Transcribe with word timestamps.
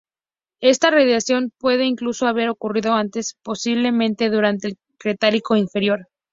Esta 0.61 0.89
radiación 0.89 1.51
puede 1.59 1.85
incluso 1.85 2.25
haber 2.25 2.49
ocurrido 2.49 2.93
antes, 2.93 3.37
posiblemente 3.43 4.31
durante 4.31 4.69
el 4.69 4.77
Cretácico 4.97 5.55
Inferior. 5.55 6.07